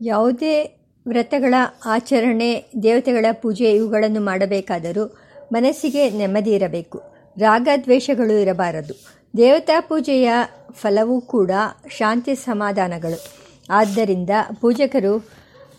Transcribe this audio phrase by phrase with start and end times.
[0.00, 1.54] ಯಾವುದೇ ವ್ರತಗಳ
[1.86, 5.18] ಆಚರಣೆ, ದೇವತೆಗಳ ಪೂಜೆ ಇವುಗಳನ್ನು ಮಾಡಬೇಕಾದರೂ
[5.52, 7.02] ಮನಸ್ಸಿಗೆ ನೆಮ್ಮದಿ ಇರಬೇಕು.
[7.38, 8.94] ರಾಗದ್ವೇಷಗಳು ಇರಬಾರದು.
[9.36, 10.32] ದೇವತಾ ಪೂಜೆಯ
[10.72, 11.50] ಫಲವೂ ಕೂಡ
[11.90, 13.24] ಶಾಂತಿ ಸಮಾಧಾನಗಳು.
[13.70, 15.28] ಆದ್ದರಿಂದ ಪೂಜಕರು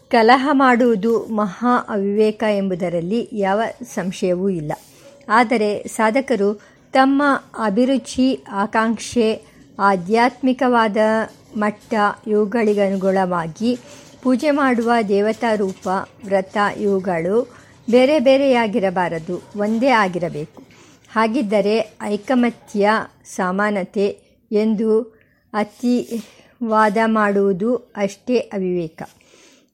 [0.09, 4.71] ಕಲಹ ಮಾಡುವುದು ಮಹಾ ಅವಿವೇಕ ಎಂಬುದರಲ್ಲಿ ಯಾವ ಸಂಶಯವೂ ಇಲ್ಲ.
[5.29, 6.61] ಆದರೆ ಸಾಧಕರು
[6.93, 7.23] ತಮ್ಮ
[7.65, 9.41] ಅಭಿರುಚಿ, ಆಕಾಂಕ್ಷೆ,
[9.79, 10.97] ಆಧ್ಯಾತ್ಮಿಕವಾದ
[11.57, 11.93] ಮಟ್ಟ
[12.27, 13.79] ಇವುಗಳಿಗನುಗುಣವಾಗಿ
[14.23, 15.89] ಪೂಜೆ ಮಾಡುವ ದೇವತಾ ರೂಪ,
[16.25, 17.53] ವ್ರತ ಇವುಗಳು
[17.91, 20.62] ಬೇರೆ ಬೇರೆಯಾಗಿರಬಾರದು, ಒಂದೇ ಆಗಿರಬೇಕು.
[21.13, 22.89] ಹಾಗಿದ್ದರೆ ಐಕಮತ್ಯ
[23.23, 24.17] ಸಮಾನತೆ
[24.52, 25.02] ಎಂದು
[25.53, 26.23] ಅತಿ
[26.63, 29.03] ವಾದ ಮಾಡುವುದು ಅಷ್ಟೇ ಅವಿವೇಕ.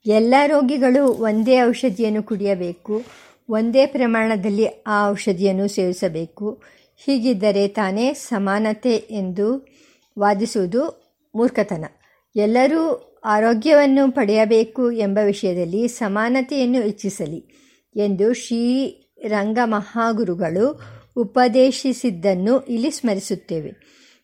[0.05, 3.03] ಎಲ್ಲ ರೋಗಿಗಳು ಒಂದೇ ಔಷಧಿಯನ್ನು ಕುಡಿಯಬೇಕು,
[3.49, 6.61] ಒಂದೇ ಪ್ರಮಾಣದಲ್ಲಿ ಆ ಔಷಧಿಯನ್ನು ಸೇವಿಸಬೇಕು.
[7.05, 9.47] ಹೀಗಿದ್ದರೆ ತಾನೇ ಸಮಾನತೆ ಎಂದು
[10.19, 10.81] ವಾದಿಸುವುದು
[11.35, 11.85] ಮೂರ್ಖತನ.
[12.35, 12.81] ಎಲ್ಲರೂ
[13.27, 17.39] ಆರೋಗ್ಯವನ್ನು ಪಡೆಯಬೇಕು ಎಂಬ ವಿಷಯದಲ್ಲಿ ಸಮಾನತೆಯನ್ನು ಹೆಚ್ಚಿಸಲಿ
[17.95, 18.87] ಎಂದು ಶ್ರೀ
[19.27, 20.81] ರಂಗ ಮಹಾಗುರುಗಳು
[21.15, 23.71] ಉಪದೇಶಿಸಿದ್ದನ್ನು ಇಲ್ಲಿ ಸ್ಮರಿಸುತ್ತೇವೆ.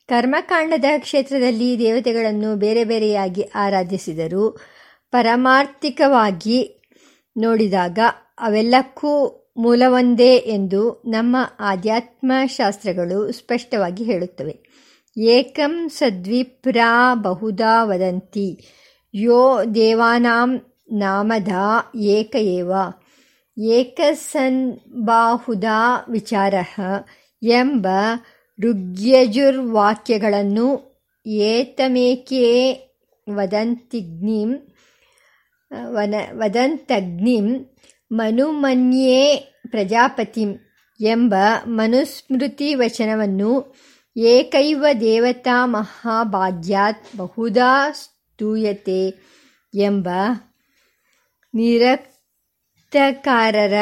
[0.08, 4.60] ಕರ್ಮಕಾಂಡದ ಕ್ಷೇತ್ರದಲ್ಲಿ ದೇವತೆಗಳನ್ನು ಬೇರೆ ಬೇರೆಯಾಗಿ ಆರಾಧಿಸಿದರು
[5.12, 6.82] ಪರಮಾರ್ಥಿಕವಾಗಿ
[7.38, 8.00] ನೋಡಿದಾಗ
[8.40, 14.74] ಅವೆಲ್ಲಕ್ಕೂ ಮೂಲವೊಂದೇ ಎಂದು ನಮ್ಮ ಆಧ್ಯಾತ್ಮ ಶಾಸ್ತ್ರಗಳು ಸ್ಪಷ್ಟವಾಗಿ ಹೇಳುತ್ತವೆ.
[15.18, 18.80] ಏಕಂ ಸದ್ವಿಪ್ರಾ ಬಹುಧಾ ವದಂತಿ
[19.14, 20.62] ಯೋ ದೇವಾನಾಂ
[20.92, 21.52] ನಾಮದ
[22.12, 22.72] ಏಕ ಏವ
[23.58, 26.54] ಏಕಸನ್ಬಾಹುದಾ ವಿಚಾರ
[27.42, 27.88] ಎಂಬ
[28.60, 30.96] ಋಗ್ಯಜುರ್ವಾಕ್ಯಗಳನ್ನು
[31.44, 32.82] ಏತಮೇಕೆ
[33.28, 34.54] ವದಂತಿಗ್ನಿಂ
[35.94, 37.66] ವನ ವದಂತಗ್ನಿಂ
[38.12, 40.56] ಮನುಮನ್ಯೇ ಪ್ರಜಾಪತಿಂ
[41.00, 41.34] ಎಂಬ
[41.74, 43.74] ಮನುಸ್ಮೃತಿ ವಚನವನ್ನು
[44.16, 47.94] ಏಕೈವ ದೇವತಾ ಮಹಾಭಾಗ್ಯಾತ್ ಬಹುಧಾ
[48.44, 49.14] ಸ್ತೂಯತೆ
[49.74, 50.10] ಎಂಬ
[51.54, 53.74] ನಿರಕ್ತಕಾರರ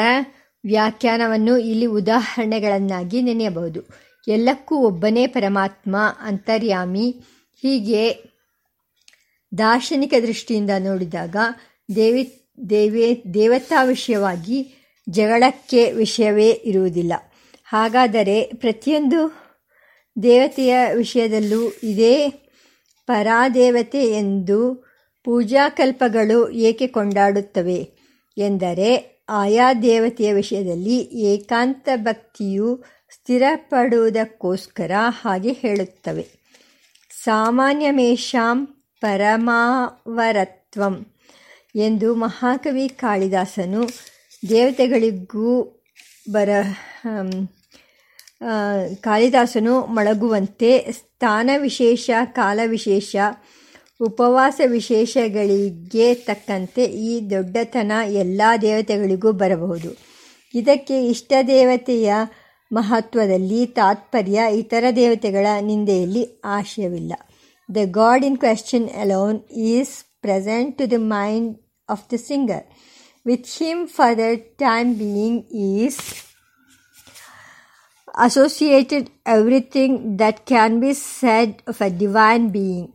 [0.64, 3.80] ವ್ಯಾಖ್ಯಾನವನ್ನು ಇಲ್ಲಿ ಉದಾಹರಣೆಗಳನ್ನಾಗಿ ನೆನೆಯಬಹುದು.
[4.28, 7.16] ಎಲ್ಲಕ್ಕೂ ಒಬ್ಬನೇ ಪರಮಾತ್ಮ, ಅಂತರ್ಯಾಮಿ.
[7.62, 8.24] ಹೀಗೆ
[9.58, 11.36] ದಾರ್ಶನಿಕ ದೃಷ್ಟಿಯಿಂದ ನೋಡಿದಾಗ
[11.96, 14.74] ದೇವಿ, ದೇವೇ ದೇವತಾ ವಿಷಯವಾಗಿ
[15.10, 17.12] ಜಗಳಕ್ಕೆ ವಿಷಯವೇ ಇರುವುದಿಲ್ಲ.
[17.64, 19.52] ಹಾಗಾದರೆ ಪ್ರತಿಯೊಂದು
[20.22, 22.41] ದೇವತೆಯ ವಿಷಯದಲ್ಲೂ ಇದೇ
[23.06, 24.86] ಪರಾದೇವತೆ ಎಂದು
[25.24, 27.90] ಪೂಜಾಕಲ್ಪಗಳು ಏಕೆ ಕೊಂಡಾಡುತ್ತವೆ
[28.38, 34.90] ಎಂದರೆ ಆಯಾ ದೇವತೆಯ ವಿಷಯದಲ್ಲಿ ಏಕಾಂತ ಭಕ್ತಿಯು ಸ್ಥಿರಪಡುವುದಕ್ಕೋಸ್ಕರ
[35.22, 36.26] ಹಾಗೆ ಹೇಳುತ್ತವೆ.
[37.24, 41.06] ಸಾಮಾನ್ಯ ಮೇಷಾಂ ಪರಮಾವರತ್ವಂ
[41.76, 43.88] ಎಂದು ಮಹಾಕವಿ ಕಾಳಿದಾಸನು
[44.48, 45.82] ದೇವತೆಗಳಿಗೂ
[46.30, 46.48] ಬರ
[49.00, 53.16] ಕಾಳಿದಾಸನು ಮೊಳಗುವಂತೆ ಸ್ಥಾನ ವಿಶೇಷ, ಕಾಲ ವಿಶೇಷ,
[54.00, 59.90] ಉಪವಾಸ ವಿಶೇಷಗಳಿಗೆ ತಕ್ಕಂತೆ ಈ ದೊಡ್ಡತನ ಎಲ್ಲ ದೇವತೆಗಳಿಗೂ ಬರಬಹುದು.
[60.54, 62.12] ಇದಕ್ಕೆ ಇಷ್ಟ ದೇವತೆಯ
[62.72, 67.12] ಮಹತ್ವದಲ್ಲಿ ತಾತ್ಪರ್ಯ ಇತರ ದೇವತೆಗಳ ನಿಂದೆಯಲ್ಲಿ ಆಶಯವಿಲ್ಲ.
[67.74, 71.56] The god in question alone is present to the mind
[71.88, 72.64] of the singer
[73.26, 76.31] with him for the time being is
[78.15, 82.93] associated everything that can be said of a divine being.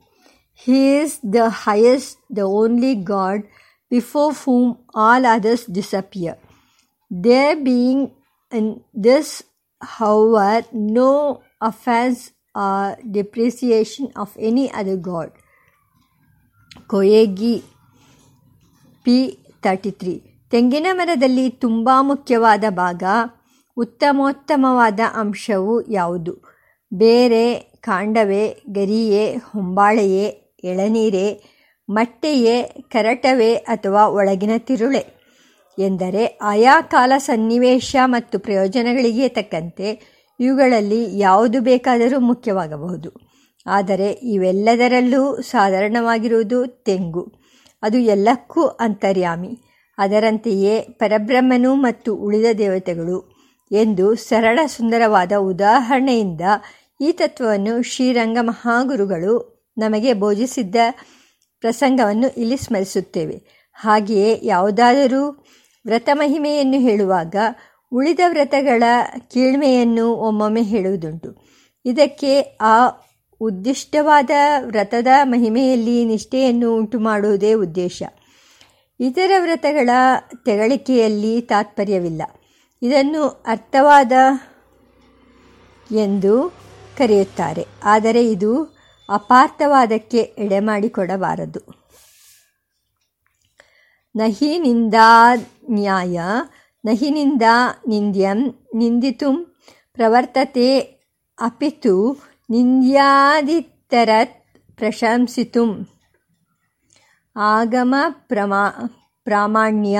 [0.54, 3.43] He is the highest, the only God,
[3.91, 6.37] before whom all others disappear.
[7.10, 8.12] There being
[8.53, 9.43] in this,
[9.81, 15.31] however, no offense or depreciation of any other God.
[16.93, 17.54] ಕೊಯೇಗಿ
[19.04, 19.16] P
[19.65, 20.15] thirty three
[20.53, 23.03] ತೆಂಗಿನ ಮರದಲ್ಲಿ ತುಂಬ ಮುಖ್ಯವಾದ ಭಾಗ
[23.77, 26.57] ಉತ್ತಮೋತ್ತಮವಾದ ಅಂಶವು ಯಾವುದು?
[26.93, 30.25] ಬೇರೆ, ಕಾಂಡವೇ, ಗರಿಯೇ, ಹೊಂಬಾಳೆಯೇ,
[30.63, 31.43] ಎಳನೀರೇ,
[31.89, 35.17] ಮಟ್ಟೆಯೇ, ಕರಟವೇ ಅಥವಾ ಒಳಗಿನ ತಿರುಳೆ?
[35.79, 43.11] ಎಂದರೆ ಆಯಾ ಕಾಲ ಸನ್ನಿವೇಶ ಮತ್ತು ಪ್ರಯೋಜನಗಳಿಗೆ ತಕ್ಕಂತೆ ಇವುಗಳಲ್ಲಿ ಯಾವುದು ಬೇಕಾದರೂ ಮುಖ್ಯವಾಗಬಹುದು.
[43.67, 47.31] ಆದರೆ ಇವೆಲ್ಲದರಲ್ಲೂ ಸಾಧಾರಣವಾಗಿರುವುದು ತೆಂಗು.
[47.83, 49.59] ಅದು ಎಲ್ಲಕ್ಕೂ ಅಂತರ್ಯಾಮಿ.
[49.97, 53.37] ಅದರಂತೆಯೇ ಪರಬ್ರಹ್ಮನು ಮತ್ತು ಉಳಿದ ದೇವತೆಗಳು
[53.72, 56.42] ಎಂದು ಸರಳ ಸುಂದರವಾದ ಉದಾಹರಣೆಯಿಂದ
[57.02, 60.75] ಈ ತತ್ವವನ್ನು ಶ್ರೀರಂಗ ಮಹಾಗುರುಗಳು ನಮಗೆ ಬೋಧಿಸಿದ್ದ
[61.60, 63.68] ಪ್ರಸಂಗವನ್ನು ಇಲ್ಲಿ ಸ್ಮರಿಸುತ್ತೇವೆ.
[63.74, 65.46] ಹಾಗೆಯೇ ಯಾವುದಾದರೂ
[65.86, 67.36] ವ್ರತ ಮಹಿಮೆಯನ್ನು ಹೇಳುವಾಗ
[67.92, 68.84] ಉಳಿದ ವ್ರತಗಳ
[69.34, 71.48] ಕೀಳ್ಮೆಯನ್ನು ಒಮ್ಮೊಮ್ಮೆ ಹೇಳುವುದುಂಟು.
[71.86, 72.88] ಇದಕ್ಕೆ ಆ
[73.40, 74.30] ಉದ್ದಿಷ್ಟವಾದ
[74.60, 78.04] ವ್ರತದ ಮಹಿಮೆಯಲ್ಲಿ ನಿಷ್ಠೆಯನ್ನು ಉಂಟು ಮಾಡುವುದೇ ಉದ್ದೇಶ.
[79.00, 79.90] ಇತರ ವ್ರತಗಳ
[80.46, 82.22] ತೆಗಳಿಕೆಯಲ್ಲಿ ತಾತ್ಪರ್ಯವಿಲ್ಲ.
[82.81, 84.12] ಇದನ್ನು ಅರ್ಥವಾದ
[85.91, 86.53] ಎಂದು
[86.97, 87.68] ಕರೆಯುತ್ತಾರೆ.
[87.83, 88.77] ಆದರೆ ಇದು
[89.09, 91.59] ಅಪಾರ್ಥವಾದಕ್ಕೆ ಎಡೆಮಾಡಿಕೊಡಬಾರದು.
[94.15, 96.19] ನಹಿ ನಿಂದಾನ್ಯಾಯ
[96.85, 97.41] ನಹಿ ನಿಂದ
[97.88, 99.57] ನಿಂದ್ಯಂ, ನಿಂದಿತು
[99.94, 100.97] ಪ್ರವರ್ತತೆ
[101.41, 105.97] ಅಪಿತು, ನಿಂದ್ಯಾದಿತರತ್ ಪ್ರಶಂಸಿತು.
[107.35, 108.71] ಆಗಮ ಪ್ರಮಾ
[109.23, 110.00] ಪ್ರಾಮಾಣ್ಯ.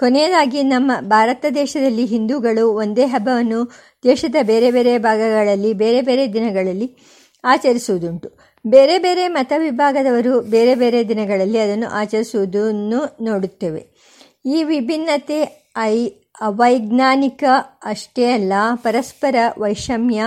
[0.00, 3.72] ಕೊನೆಯದಾಗಿ, ನಮ್ಮ ಭಾರತ ದೇಶದಲ್ಲಿ ಹಿಂದೂಗಳು ಒಂದೇ ಹಬ್ಬವನ್ನು
[4.04, 6.96] ದೇಶದ ಬೇರೆ ಬೇರೆ ಭಾಗಗಳಲ್ಲಿ, ಬೇರೆ ಬೇರೆ ದಿನಗಳಲ್ಲಿ
[7.44, 8.38] ಆಚರಿಸುವುದುಂಟು.
[8.66, 13.86] ಬೇರೆ ಬೇರೆ ಮತ ವಿಭಾಗದವರು ಬೇರೆ ಬೇರೆ ದಿನಗಳಲ್ಲಿ ಅದನ್ನು ಆಚರಿಸುವುದನ್ನು ನೋಡುತ್ತೇವೆ.
[14.46, 16.06] ಈ ವಿಭಿನ್ನತೆ ಐ,
[16.40, 17.44] ಅವೈಜ್ಞಾನಿಕ
[17.84, 20.22] ಅಷ್ಟೇ ಅಲ್ಲ, ಪರಸ್ಪರ ವೈಷಮ್ಯ,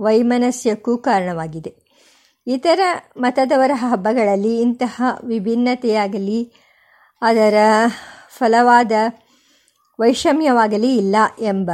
[0.00, 1.74] ವೈಮನಸ್ಯಕ್ಕೂ ಕಾರಣವಾಗಿದೆ.
[2.46, 2.80] ಇತರ
[3.16, 6.52] ಮತದವರ ಹಬ್ಬಗಳಲ್ಲಿ ಇಂತಹ ವಿಭಿನ್ನತೆಯಾಗಲಿ,
[7.22, 7.54] ಅದರ
[8.42, 8.92] ಫಲವಾದ
[10.00, 11.70] ವೈಷಮ್ಯವಾಗಲಿ ಇಲ್ಲ ಎಂಬ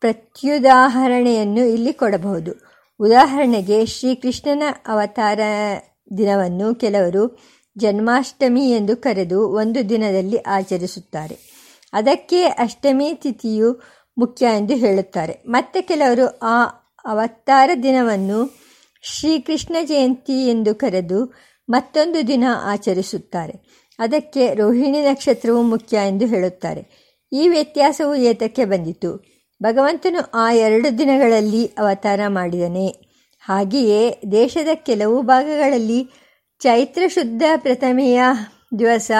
[0.00, 2.52] ಪ್ರತ್ಯುದಾಹರಣೆಯನ್ನು ಇಲ್ಲಿ ಕೊಡಬಹುದು.
[3.00, 5.40] ಉದಾಹರಣೆಗೆ, ಶ್ರೀಕೃಷ್ಣನ ಅವತಾರ
[6.18, 7.38] ದಿನವನ್ನು ಕೆಲವರು
[7.78, 11.38] ಜನ್ಮಾಷ್ಟಮಿ ಎಂದು ಕರೆದು ಒಂದು ದಿನದಲ್ಲಿ ಆಚರಿಸುತ್ತಾರೆ.
[11.92, 13.82] ಅದಕ್ಕೆ ಅಷ್ಟಮಿ ತಿಥಿಯು
[14.18, 15.42] ಮುಖ್ಯ ಎಂದು ಹೇಳುತ್ತಾರೆ.
[15.46, 16.64] ಮತ್ತೆ ಕೆಲವರು ಆ
[17.04, 18.58] ಅವತಾರ ದಿನವನ್ನು
[19.02, 21.34] ಶ್ರೀಕೃಷ್ಣ ಜಯಂತಿ ಎಂದು ಕರೆದು
[21.68, 23.79] ಮತ್ತೊಂದು ದಿನ ಆಚರಿಸುತ್ತಾರೆ.
[24.00, 27.10] ಅದಕ್ಕೆ ರೋಹಿಣಿ ನಕ್ಷತ್ರವು ಮುಖ್ಯ ಎಂದು ಹೇಳುತ್ತಾರೆ.
[27.32, 29.24] ಈ ವ್ಯತ್ಯಾಸವು ಏತಕ್ಕೆ ಬಂದಿತು?
[29.62, 33.10] ಭಗವಂತನು ಆ ಎರಡು ದಿನಗಳಲ್ಲಿ ಅವತಾರ ಮಾಡಿದನೆ.
[33.40, 36.08] ಹಾಗೆಯೇ ದೇಶದ ಕೆಲವು ಭಾಗಗಳಲ್ಲಿ
[36.60, 38.22] ಚೈತ್ರ ಶುದ್ಧ ಪ್ರಥಮೆಯ
[38.78, 39.10] ದಿವಸ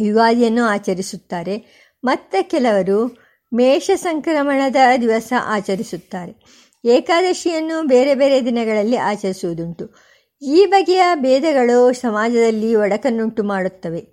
[0.00, 1.80] ಯುಗಾದಿಯನ್ನು ಆಚರಿಸುತ್ತಾರೆ.
[2.04, 3.18] ಮತ್ತು ಕೆಲವರು
[3.54, 6.44] ಮೇಷ ಸಂಕ್ರಮಣದ ದಿವಸ ಆಚರಿಸುತ್ತಾರೆ.
[6.84, 10.09] ಏಕಾದಶಿಯನ್ನು ಬೇರೆ ಬೇರೆ ದಿನಗಳಲ್ಲಿ ಆಚರಿಸುವುದುಂಟು.
[10.42, 14.06] ಈ ಬಗೆಯ ಭೇದಗಳು ಸಮಾಜದಲ್ಲಿ ಒಡಕನ್ನುಂಟು ಮಾಡುತ್ತವೆ.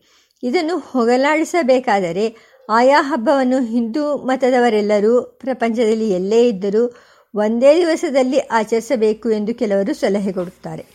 [0.43, 2.35] ಇದನ್ನು ಹೋಗಲಾಡಿಸಬೇಕಾದರೆ
[2.69, 6.95] ಆಯಾ ಹಬ್ಬವನ್ನು ಹಿಂದೂ ಮತದವರೆಲ್ಲರೂ ಪ್ರಪಂಚದಲ್ಲಿ ಎಲ್ಲೇ ಇದ್ದರೂ
[7.35, 10.85] ಒಂದೇ ದಿವಸದಲ್ಲಿ ಆಚರಿಸಬೇಕು ಎಂದು ಕೆಲವರು ಸಲಹೆ ಕೊಡುತ್ತಾರೆ.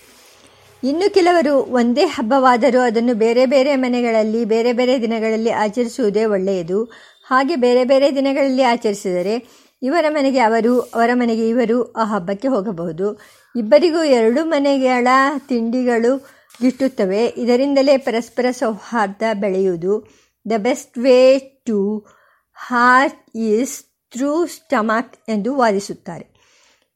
[0.85, 6.85] ಇನ್ನು ಕೆಲವರು ಒಂದೇ ಹಬ್ಬವಾದರೂ ಅದನ್ನು ಬೇರೆ ಬೇರೆ ಮನೆಗಳಲ್ಲಿ, ಬೇರೆ ಬೇರೆ ದಿನಗಳಲ್ಲಿ ಆಚರಿಸುವುದೇ ಒಳ್ಳೆಯದು.
[7.25, 9.49] ಹಾಗೆ ಬೇರೆ ಬೇರೆ ದಿನಗಳಲ್ಲಿ ಆಚರಿಸಿದರೆ
[9.83, 13.42] ಇವರ ಮನೆಗೆ ಅವರು, ಅವರ ಮನೆಗೆ ಇವರು ಆ ಹಬ್ಬಕ್ಕೆ ಹೋಗಬಹುದು.
[13.57, 15.09] ಇಬ್ಬರಿಗೂ ಎರಡು ಮನೆಗಳ
[15.49, 16.29] ತಿಂಡಿಗಳು
[16.63, 17.27] ಗಿಟ್ಟುತ್ತವೆ.
[17.27, 20.07] ಇದರಿಂದಲೇ ಪರಸ್ಪರ ಸೌಹಾರ್ದ ಬೆಳೆಯುವುದು.
[20.51, 22.07] The best way to
[22.55, 26.27] heart is through stomach ಎಂದು ವಾದಿಸುತ್ತಾರೆ.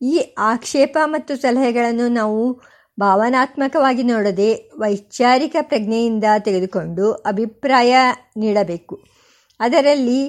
[0.03, 2.61] ಈ ಆಕ್ಷೇಪ ಮತ್ತು ಸಲಹೆಗಳನ್ನು ನಾವು
[3.00, 7.97] ಭಾವನಾತ್ಮಕವಾಗಿ ನೋಡದೆ ವೈಚಾರಿಕ ಪ್ರಜ್ಞೆಯಿಂದ ತೆಗೆದುಕೊಂಡು ಅಭಿಪ್ರಾಯ
[8.37, 9.05] ನೀಡಬೇಕು.
[9.61, 10.29] ಅದರಲ್ಲಿ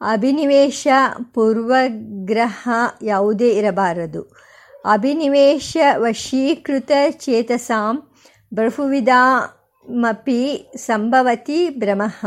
[0.00, 0.88] ಅಭಿನಿವೇಶ,
[1.34, 2.68] ಪೂರ್ವಗ್ರಹ
[3.02, 4.48] ಯಾವುದೇ ಇರಬಾರದು.
[4.84, 8.10] ಅಭಿನಿವೇಶ ವಶೀಕೃತ ಚೇತಸಾಂ
[8.54, 12.26] ಬಹುವಿಧಾಮಪಿ ಸಂಭವತಿ ಭ್ರಮಃ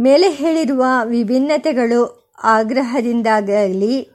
[0.00, 4.08] ಮೇಲೆ ಹೇಳಿರುವ ವಿಭಿನ್ನತೆಗಳು ಆಗ್ರಹದಿಂದಾಗಲಿ,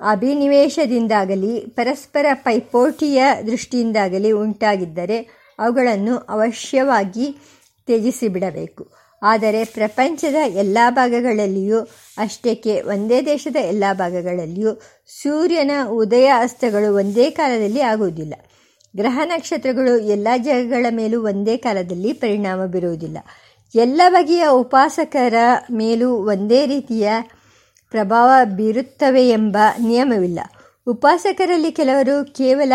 [0.00, 7.36] ಅಭಿನಿವೇಶದಿಂದಾಗಲಿ, ಪರಸ್ಪರ ಪೈಪೋಟಿಯ ದೃಷ್ಟಿಯಿಂದಾಗಲಿ ಉಂಟಾಗಿದ್ದರೆ ಅವುಗಳನ್ನು ಅವಶ್ಯವಾಗಿ
[7.86, 9.05] ತ್ಯಜಿಸಿಬಿಡಬೇಕು.
[9.22, 11.80] ಆದರೆ ಪ್ರಪಂಚದ ಎಲ್ಲ ಭಾಗಗಳಲ್ಲಿಯೂ,
[12.18, 14.74] ಅಷ್ಟಕ್ಕೆ ಒಂದೇ ದೇಶದ ಎಲ್ಲ ಭಾಗಗಳಲ್ಲಿಯೂ
[15.22, 18.34] ಸೂರ್ಯನ ಉದಯ ಅಸ್ತಗಳು ಒಂದೇ ಕಾಲದಲ್ಲಿ ಆಗುವುದಿಲ್ಲ.
[18.96, 23.18] ಗ್ರಹ ನಕ್ಷತ್ರಗಳು ಎಲ್ಲ ಜಾಗಗಳ ಮೇಲೂ ಒಂದೇ ಕಾಲದಲ್ಲಿ ಪರಿಣಾಮ ಬೀರುವುದಿಲ್ಲ.
[23.74, 25.34] ಎಲ್ಲ ಬಗೆಯ ಉಪಾಸಕರ
[25.72, 27.12] ಮೇಲೂ ಒಂದೇ ರೀತಿಯ
[27.90, 30.40] ಪ್ರಭಾವ ಬೀರುತ್ತವೆ ಎಂಬ ನಿಯಮವಿಲ್ಲ.
[30.86, 32.72] ಉಪಾಸಕರಲ್ಲಿ ಕೆಲವರು ಕೇವಲ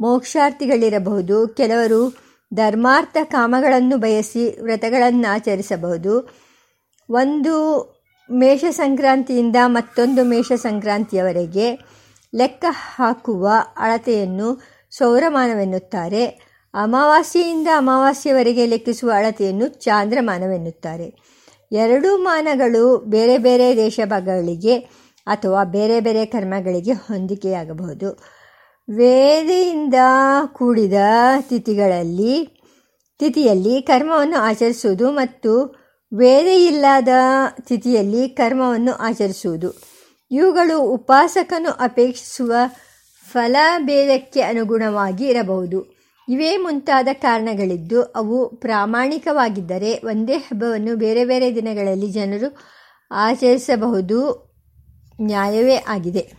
[0.00, 2.23] ಮೋಕ್ಷಾರ್ಥಿಗಳಿರಬಹುದು, ಕೆಲವರು
[2.54, 6.12] ಧರ್ಮಾರ್ಥ ಕಾಮಗಳನ್ನು ಬಯಸಿ ವ್ರತಗಳನ್ನು ಆಚರಿಸಬಹುದು
[7.10, 7.54] ಒಂದು
[8.32, 11.78] ಮೇಷ ಸಂಕ್ರಾಂತಿಯಿಂದ ಮತ್ತೊಂದು ಮೇಷ ಸಂಕ್ರಾಂತಿಯವರೆಗೆ
[12.34, 16.26] ಲೆಕ್ಕ ಹಾಕುವ ಅಳತೆಯನ್ನು ಸೌರಮಾನವೆನ್ನುತ್ತಾರೆ.
[16.74, 21.08] ಅಮಾವಾಸ್ಯೆಯಿಂದ ಅಮಾವಾಸ್ಯೆಯವರೆಗೆ ಲೆಕ್ಕಿಸುವ ಅಳತೆಯನ್ನು ಚಾಂದ್ರಮಾನವೆನ್ನುತ್ತಾರೆ.
[21.72, 24.78] ಎರಡೂ ಮಾನಗಳು ಬೇರೆ ಬೇರೆ ದೇಶಭಾಗಗಳಿಗೆ
[25.26, 28.08] ಅಥವಾ ಬೇರೆ ಬೇರೆ ಕರ್ಮಗಳಿಗೆ ಹೊಂದಿಕೆಯಾಗಬಹುದು.
[28.90, 29.94] ವೇದೆಯಿಂದ
[30.46, 30.92] ಕೂಡಿದ
[31.40, 32.62] ತಿಥಿಗಳಲ್ಲಿ,
[33.18, 35.84] ತಿಥಿಯಲ್ಲಿ ಕರ್ಮವನ್ನು ಆಚರಿಸುವುದು ಮತ್ತು
[36.16, 37.08] ವೇದೆಯಿಲ್ಲದ
[37.60, 39.74] ತಿಥಿಯಲ್ಲಿ ಕರ್ಮವನ್ನು ಆಚರಿಸುವುದು.
[40.30, 42.52] ಇವುಗಳು ಉಪಾಸಕನು ಅಪೇಕ್ಷಿಸುವ
[43.32, 45.94] ಫಲಭೇದಕ್ಕೆ ಅನುಗುಣವಾಗಿ ಇರಬಹುದು.
[46.28, 52.56] ಇವೇ ಮುಂತಾದ ಕಾರಣಗಳಿದ್ದು ಅವು ಪ್ರಾಮಾಣಿಕವಾಗಿದ್ದರೆ ಒಂದೇ ಹಬ್ಬವನ್ನು ಬೇರೆ ಬೇರೆ ದಿನಗಳಲ್ಲಿ ಜನರು
[53.10, 54.44] ಆಚರಿಸಬಹುದು.
[55.20, 56.32] ನ್ಯಾಯವೇ ಆಗಿದೆ.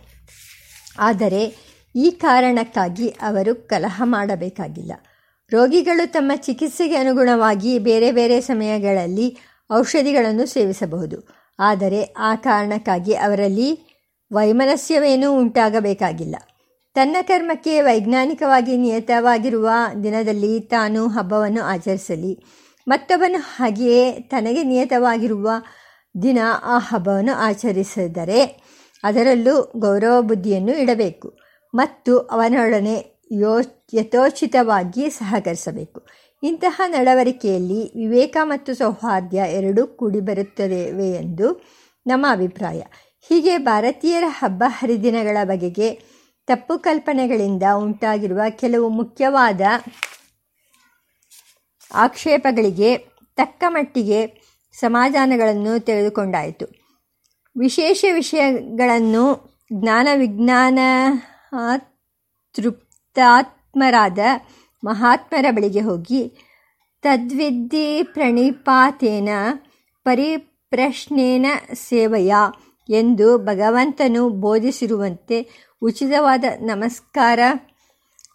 [0.98, 1.65] ಆದರೆ
[1.96, 4.92] ಈ ಕಾರಣಕ್ಕಾಗಿ ಅವರು ಕಲಹ ಮಾಡಬೇಕಾಗಿಲ್ಲ.
[5.52, 9.38] ರೋಗಿಗಳು ತಮ್ಮ ಚಿಕಿತ್ಸೆಗೆ ಅನುಗುಣವಾಗಿ ಬೇರೆ ಬೇರೆ ಸಮಯಗಳಲ್ಲಿ
[9.72, 11.28] ಔಷಧಿಗಳನ್ನು ಸೇವಿಸಬಹುದು.
[11.58, 13.98] ಆದರೆ ಆ ಕಾರಣಕ್ಕಾಗಿ ಅವರಲ್ಲಿ
[14.32, 16.36] ವೈಮನಸ್ಯವೇನೂ ಉಂಟಾಗಬೇಕಾಗಿಲ್ಲ.
[16.94, 19.70] ತನ್ನ ಕರ್ಮಕ್ಕೆ ವೈಜ್ಞಾನಿಕವಾಗಿ ನಿಯತವಾಗಿರುವ
[20.02, 22.44] ದಿನದಲ್ಲಿ ತಾನು ಹಬ್ಬವನ್ನು ಆಚರಿಸಲಿ.
[22.88, 25.50] ಮತ್ತೊಬ್ಬನು ಹಾಗೆಯೇ ತನಗೆ ನಿಯತವಾಗಿರುವ
[26.22, 28.62] ದಿನ ಆ ಹಬ್ಬವನ್ನು ಆಚರಿಸಿದರೆ
[29.04, 31.45] ಅದರಲ್ಲೂ ಗೌರವ ಬುದ್ಧಿಯನ್ನು ಇಡಬೇಕು.
[31.74, 33.60] ಮತ್ತು ಅವನೊಡನೆ ಯೋ
[33.94, 36.06] ಯಥೋಚಿತವಾಗಿ ಸಹಕರಿಸಬೇಕು.
[36.42, 41.64] ಇಂತಹ ನಡವಳಿಕೆಯಲ್ಲಿ ವಿವೇಕ ಮತ್ತು ಸೌಹಾರ್ದ ಎರಡೂ ಕೂಡಿಬರುತ್ತವೆ ಎಂದು
[42.06, 42.82] ನಮ್ಮ ಅಭಿಪ್ರಾಯ.
[43.20, 49.60] ಹೀಗೆ ಭಾರತೀಯರ ಹಬ್ಬ ಹರಿದಿನಗಳ ಬಗೆಗೆ ತಪ್ಪು ಕಲ್ಪನೆಗಳಿಂದ ಉಂಟಾಗಿರುವ ಕೆಲವು ಮುಖ್ಯವಾದ
[51.94, 52.96] ಆಕ್ಷೇಪಗಳಿಗೆ
[53.36, 56.66] ತಕ್ಕ ಮಟ್ಟಿಗೆ ಸಮಾಧಾನಗಳನ್ನು ತೆಗೆದುಕೊಂಡಾಯಿತು.
[57.58, 60.78] ವಿಶೇಷ ವಿಷಯಗಳನ್ನು ಜ್ಞಾನ ವಿಜ್ಞಾನ
[62.52, 64.18] ತೃಪ್ತಾತ್ಮರಾದ
[64.84, 66.32] ಮಹಾತ್ಮರ ಬಳಿಗೆ ಹೋಗಿ
[67.02, 69.28] ತದ್ವಿದ್ಧಿ ಪ್ರಣಿಪಾತೇನ
[70.04, 72.34] ಪರಿಪ್ರಶ್ನೇನ ಸೇವೆಯ
[72.88, 77.40] ಎಂದು ಭಗವಂತನು ಬೋಧಿಸಿರುವಂತೆ ಉಚಿತವಾದ ನಮಸ್ಕಾರ,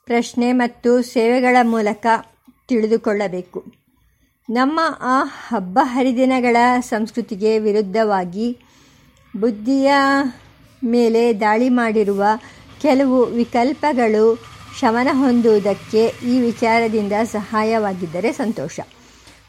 [0.05, 2.05] ಪ್ರಶ್ನೆ ಮತ್ತು ಸೇವೆಗಳ ಮೂಲಕ
[2.67, 3.63] ತಿಳಿದುಕೊಳ್ಳಬೇಕು.
[4.49, 8.57] ನಮ್ಮ ಆ ಹಬ್ಬ ಹರಿದಿನಗಳ ಸಂಸ್ಕೃತಿಗೆ ವಿರುದ್ಧವಾಗಿ
[9.39, 9.93] ಬುದ್ಧಿಯ
[10.83, 12.23] ಮೇಲೆ ದಾಳಿ ಮಾಡಿರುವ
[12.81, 18.79] ಕೆಲವು ವಿಕಲ್ಪಗಳು ಶಮನ ಹೊಂದುವುದಕ್ಕೆ ಈ ವಿಚಾರದಿಂದ ಸಹಾಯವಾಗಿದ್ದರೆ ಸಂತೋಷ.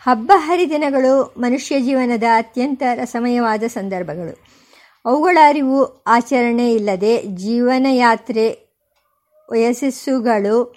[0.03, 4.45] ಹಬ್ಬ ಹರಿದಿನಗಳು ಮನುಷ್ಯ ಜೀವನದ ಅತ್ಯಂತ ರಸಮಯವಾದ ಸಂದರ್ಭಗಳು.
[5.05, 8.47] ಅವುಗಳ ಅರಿವು ಆಚರಣೆ ಇಲ್ಲದೆ ಜೀವನಯಾತ್ರೆ
[9.51, 10.75] ವಯಸ್ಸುಗಳು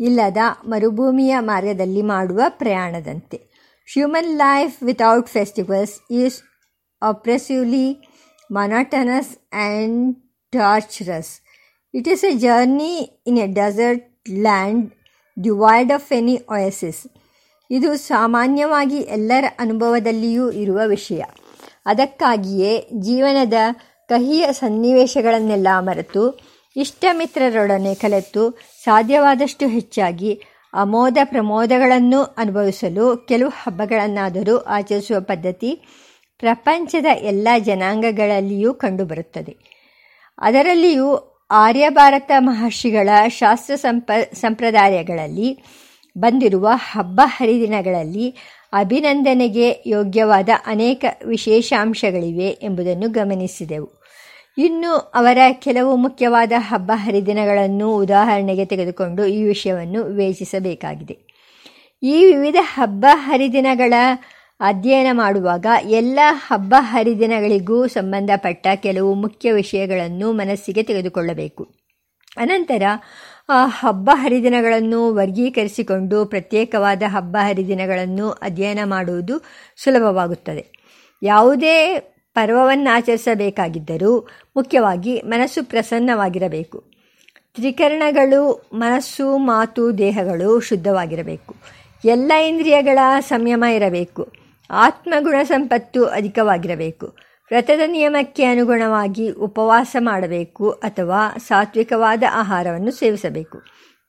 [0.00, 3.36] ಇಲ್ಲದ ಮರುಭೂಮಿಯ ಮಾರ್ಗದಲ್ಲಿ ಮಾಡುವ ಪ್ರಯಾಣದಂತೆ.
[3.92, 6.42] Human life without festivals is
[7.02, 8.10] oppressively
[8.50, 10.16] monotonous and
[10.52, 11.49] torturous
[11.94, 14.92] it is a journey in a desert land
[15.42, 17.06] devoid of any oasis
[17.70, 21.22] ಇದು ಸಾಮಾನ್ಯವಾಗಿ ಎಲ್ಲರ ಅನುಭವದಲ್ಲಿಯೂ ಇರುವ ವಿಷಯ.
[21.86, 23.54] ಅದಕ್ಕಾಗಿಯೇ ಜೀವನದ
[24.08, 26.38] ಕಹಿಯ ಸನ್ನಿವೇಶಗಳನ್ನೆಲ್ಲ ಮರೆತು
[26.76, 28.50] ಇಷ್ಟಮಿತ್ರರೊಡನೆ ಕಲೆತು,
[28.84, 30.42] ಸಾಧ್ಯವಾದಷ್ಟು ಹೆಚ್ಚಾಗಿ
[30.74, 35.70] ಅಮೋದ ಪ್ರಮೋದಗಳನ್ನು ಅನುಭವಿಸಲು ಕೆಲವು ಹಬ್ಬಗಳನ್ನಾದರೂ ಆಚರಿಸುವ ಪದ್ಧತಿ
[36.38, 39.56] ಪ್ರಪಂಚದ ಎಲ್ಲ ಜನಾಂಗಗಳಲ್ಲಿಯೂ ಕಂಡುಬರುತ್ತದೆ.
[40.38, 45.58] ಅದರಲ್ಲಿಯೂ ಆರ್ಯಭಾರತ ಮಹರ್ಷಿಗಳ ಶಾಸ್ತ್ರ ಸಂಪ, ಸಂಪ್ರದಾಯಗಳಲ್ಲಿ
[46.18, 48.34] ಬಂದಿರುವ ಹಬ್ಬ ಹರಿದಿನಗಳಲ್ಲಿ
[48.72, 53.88] ಅಭಿನಂದನೆಗೆ ಯೋಗ್ಯವಾದ ಅನೇಕ ವಿಶೇಷಾಂಶಗಳಿವೆ ಎಂಬುದನ್ನು ಗಮನಿಸಿದೆವು.
[54.58, 61.18] ಇನ್ನು ಅವರ ಕೆಲವು ಮುಖ್ಯವಾದ ಹಬ್ಬ ಹರಿದಿನಗಳನ್ನು ಉದಾಹರಣೆಗೆ ತೆಗೆದುಕೊಂಡು ಈ ವಿಷಯವನ್ನು ವಿವೇಚಿಸಬೇಕಾಗಿದೆ.
[62.02, 63.94] ಈ ವಿವಿಧ ಹಬ್ಬ ಹರಿದಿನಗಳ
[64.60, 71.74] ಅಧ್ಯಯನ ಮಾಡುವಾಗ ಎಲ್ಲ ಹಬ್ಬ ಹರಿದಿನಗಳಿಗೂ ಸಂಬಂಧಪಟ್ಟ ಕೆಲವು ಮುಖ್ಯ ವಿಷಯಗಳನ್ನು ಮನಸ್ಸಿಗೆ ತೆಗೆದುಕೊಳ್ಳಬೇಕು.
[72.36, 72.82] ಅನಂತರ,
[73.48, 79.44] ಆ ಹಬ್ಬ ಹರಿದಿನಗಳನ್ನು ವರ್ಗೀಕರಿಸಿಕೊಂಡು ಪ್ರತ್ಯೇಕವಾದ ಹಬ್ಬ ಹರಿದಿನಗಳನ್ನು ಅಧ್ಯಯನ ಮಾಡುವುದು
[79.84, 80.66] ಸುಲಭವಾಗುತ್ತದೆ.
[81.22, 81.98] ಯಾವುದೇ
[82.34, 86.84] ಪರ್ವವನ್ನು ಆಚರಿಸಬೇಕಾಗಿದ್ದರೂ ಮುಖ್ಯವಾಗಿ ಮನಸ್ಸು ಪ್ರಸನ್ನವಾಗಿರಬೇಕು.
[87.54, 91.54] ತ್ರಿಕರಣಗಳು, ಮನಸ್ಸು, ಮಾತು, ದೇಹಗಳು ಶುದ್ಧವಾಗಿರಬೇಕು.
[92.04, 94.39] ಎಲ್ಲ ಇಂದ್ರಿಯಗಳ ಸಂಯಮ ಇರಬೇಕು.
[94.70, 97.16] ಆತ್ಮಗುಣ ಸಂಪತ್ತು ಅಧಿಕವಾಗಿರಬೇಕು.
[97.50, 103.62] ವ್ರತದ ನಿಯಮಕ್ಕೆ ಅನುಗುಣವಾಗಿ ಉಪವಾಸ ಮಾಡಬೇಕು ಅಥವಾ ಸಾತ್ವಿಕವಾದ ಆಹಾರವನ್ನು ಸೇವಿಸಬೇಕು.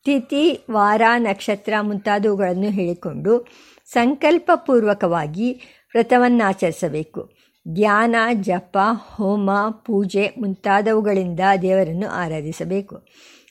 [0.05, 3.47] ತಿಥಿ, ವಾರ, ನಕ್ಷತ್ರ ಮುಂತಾದವುಗಳನ್ನು ಹೇಳಿಕೊಂಡು
[3.85, 5.61] ಸಂಕಲ್ಪಪೂರ್ವಕವಾಗಿ
[5.93, 7.31] ವ್ರತವನ್ನಾಚರಿಸಬೇಕು.
[7.73, 8.77] ಧ್ಯಾನ, ಜಪ,
[9.15, 13.07] ಹೋಮ, ಪೂಜೆ ಮುಂತಾದವುಗಳಿಂದ ದೇವರನ್ನು ಆರಾಧಿಸಬೇಕು.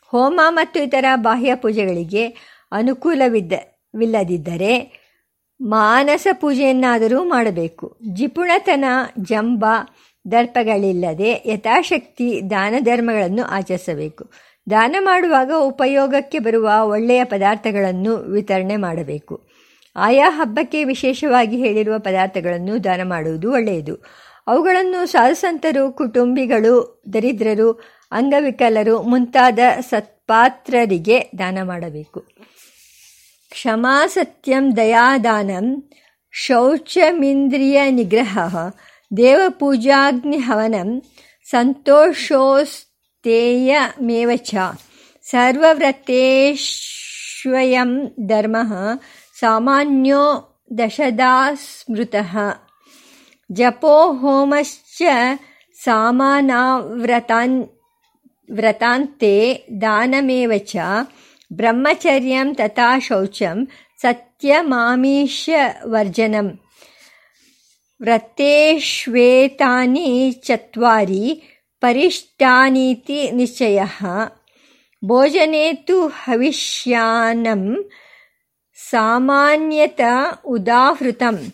[0.07, 2.35] ಹೋಮ ಮತ್ತು ಇತರ ಬಾಹ್ಯ ಪೂಜೆಗಳಿಗೆ
[2.73, 5.00] ಅನುಕೂಲವಿದ್ದವಿಲ್ಲದಿದ್ದರೆ
[5.61, 7.99] ಮಾನಸ ಪೂಜೆಯನ್ನಾದರೂ ಮಾಡಬೇಕು.
[8.13, 8.85] ಜಿಪುಣತನ,
[9.19, 9.65] ಜಂಬ,
[10.33, 14.31] ದರ್ಪಗಳಿಲ್ಲದೆ ಯಥಾಶಕ್ತಿ ದಾನ ಧರ್ಮಗಳನ್ನು ಆಚರಿಸಬೇಕು.
[14.71, 19.49] ದಾನ ಮಾಡುವಾಗ ಉಪಯೋಗಕ್ಕೆ ಬರುವ ಒಳ್ಳೆಯ ಪದಾರ್ಥಗಳನ್ನು ವಿತರಣೆ ಮಾಡಬೇಕು.
[19.97, 23.95] ಆಯಾ ಹಬ್ಬಕ್ಕೆ ವಿಶೇಷವಾಗಿ ಹೇಳಿರುವ ಪದಾರ್ಥಗಳನ್ನು ದಾನ ಮಾಡುವುದು ಒಳ್ಳೆಯದು.
[24.47, 27.73] ಅವುಗಳನ್ನು ಸಾಧುಸಂತರು, ಕುಟುಂಬಿಗಳು, ದರಿದ್ರರು,
[28.13, 32.25] ಅಂಗವಿಕಲರು ಮುಂತಾದ ಸತ್ಪಾತ್ರರಿಗೆ ದಾನ ಮಾಡಬೇಕು.
[33.53, 35.83] ಕ್ಷಮಾ ಸತ್ಯಂ ದಯಾದಾನಂ
[36.35, 38.39] ಶೌಚಮಿಂದ್ರಿಯ ನಿಗ್ರಹ
[39.11, 41.03] ದೇವಪೂಜಾಗ್ನಿಹವನಂ
[41.47, 44.51] ಸಂತೋಷೋಸ್ತೇಯಮೇವ ಚ
[45.27, 45.87] ಸರ್ವವ್ರತೇಷ್ವಯಂ
[48.27, 48.57] ಧರ್ಮ
[49.37, 52.33] ಸಾಮಾನ್ಯೋ ದಶದಾ ಸ್ಮೃತಃ
[53.51, 55.03] ಜಪೋ ಹೋಮಶ್ಚ
[55.77, 57.69] ಸಾಮಾನಾವ್ರತಾನ್
[58.49, 60.77] ವ್ರತಾಂತೆ ದಾನಮೇವ ಚ
[61.53, 63.69] ಬ್ರಹ್ಮಚರ್ಯಂ ತಥಾ ಶೌಚಂ
[64.01, 66.61] ಸತ್ಯಮಾಮೀಶವರ್ಜನಂ
[68.01, 71.43] ವ್ರತೇಶ್ವೇತಾನಿ ಚತ್ವಾರಿ
[71.81, 73.83] ಪರಿಷ್ಟಾನೀತಿ ನಿಶ್ಚಯ.
[75.05, 77.91] ಭೋಜನೆ ತು ಹವಿಷ್ಯಾನಂ
[78.91, 80.01] ಸಾಮಾನ್ಯತ
[80.45, 81.53] ಉದಾಹೃತಂ.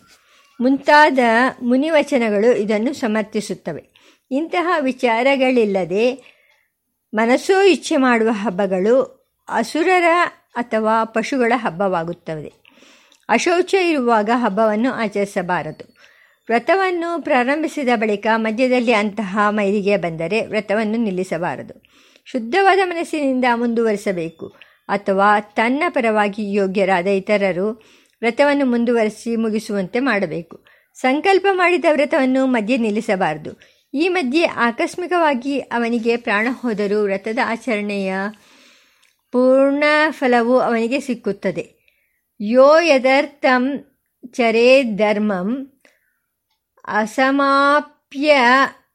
[0.61, 1.19] ಮುಂತಾದ
[1.61, 3.83] ಮುನಿವಚನಗಳು ಇದನ್ನು ಸಮರ್ಥಿಸುತ್ತವೆ.
[4.31, 6.37] ಇಂತಹ ವಿಚಾರಗಳಿಲ್ಲದೆ
[7.13, 9.16] ಮನಸ್ಸೋ ಇಚ್ಛೆ ಮಾಡುವ ಹಬ್ಬಗಳು
[9.49, 10.05] ಅಸುರರ
[10.55, 12.53] ಅಥವಾ ಪಶುಗಳ ಹಬ್ಬವಾಗುತ್ತದೆ.
[13.29, 15.97] ಅಶೌಚ ಇರುವಾಗ ಹಬ್ಬವನ್ನು ಆಚರಿಸಬಾರದು.
[16.49, 21.83] ವ್ರತವನ್ನು ಪ್ರಾರಂಭಿಸಿದ ಬಳಿಕ ಮಧ್ಯದಲ್ಲಿ ಅಂತಹ ಮೈಲಿಗೆ ಬಂದರೆ ವ್ರತವನ್ನು ನಿಲ್ಲಿಸಬಾರದು.
[22.25, 24.47] ಶುದ್ಧವಾದ ಮನಸ್ಸಿನಿಂದ ಮುಂದುವರಿಸಬೇಕು
[24.89, 27.71] ಅಥವಾ ತನ್ನ ಪರವಾಗಿ ಯೋಗ್ಯರಾದ ಇತರರು
[28.21, 30.65] ವ್ರತವನ್ನು ಮುಂದುವರಿಸಿ ಮುಗಿಸುವಂತೆ ಮಾಡಬೇಕು.
[30.93, 33.59] ಸಂಕಲ್ಪ ಮಾಡಿದ ವ್ರತವನ್ನು ಮಧ್ಯೆ ನಿಲ್ಲಿಸಬಾರದು.
[33.93, 38.13] ಈ ಮಧ್ಯೆ ಆಕಸ್ಮಿಕವಾಗಿ ಅವನಿಗೆ ಪ್ರಾಣ ಹೋದರೂ ವ್ರತದ ಆಚರಣೆಯ
[39.31, 41.77] ಪೂರ್ಣ ಫಲವು ಅವನಿಗೆ ಸಿಕ್ಕುತ್ತದೆ.
[42.41, 43.85] ಯೋ ಯದರ್ಥಂ
[44.31, 45.81] ಚರೇ ಧರ್ಮಂ
[46.87, 48.35] ಅಸಮಾಪ್ಯ